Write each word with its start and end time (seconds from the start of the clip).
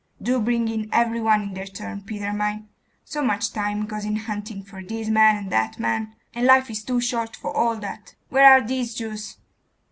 Do 0.19 0.39
bring 0.41 0.67
in 0.67 0.89
every 0.91 1.21
one 1.21 1.43
in 1.43 1.53
their 1.53 1.67
turn, 1.67 2.01
Peter 2.01 2.33
mine. 2.33 2.69
So 3.05 3.21
much 3.23 3.53
time 3.53 3.85
goes 3.85 4.03
in 4.03 4.15
hunting 4.15 4.63
for 4.63 4.81
this 4.81 5.09
man 5.09 5.35
and 5.35 5.51
that 5.51 5.77
man.... 5.77 6.15
and 6.33 6.47
life 6.47 6.71
is 6.71 6.83
too 6.83 6.99
short 6.99 7.35
for 7.35 7.55
all 7.55 7.75
that. 7.75 8.15
Where 8.29 8.51
are 8.51 8.65
these 8.67 8.95
Jews? 8.95 9.37